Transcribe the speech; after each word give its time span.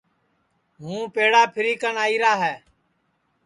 ہُو 0.81 0.93
پیڑا 1.13 1.43
پھری 1.53 1.73
کن 1.81 1.95
آئیرا 2.03 2.33
ہے 2.43 2.55